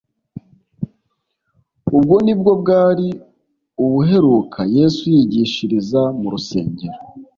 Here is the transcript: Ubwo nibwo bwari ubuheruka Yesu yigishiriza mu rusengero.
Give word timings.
Ubwo 1.95 2.15
nibwo 2.25 2.51
bwari 2.61 3.07
ubuheruka 3.83 4.59
Yesu 4.77 5.03
yigishiriza 5.15 6.01
mu 6.19 6.27
rusengero. 6.33 6.97